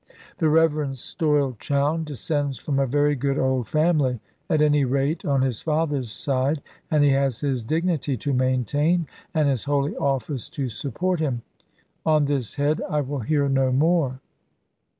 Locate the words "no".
13.47-13.71